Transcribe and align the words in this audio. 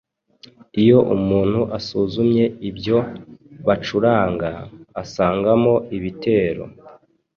Iyo 0.81 0.99
umuntu 1.15 1.61
asuzumye 1.77 2.45
ibyo 2.69 2.97
bacuranga, 3.65 4.49
asangamo 5.01 5.73
ibitero, 5.97 6.63